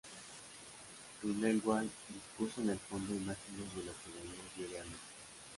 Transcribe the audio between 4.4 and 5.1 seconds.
diariamente.